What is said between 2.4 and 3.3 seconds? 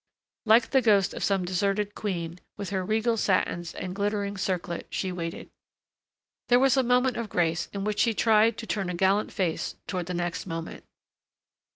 with her regal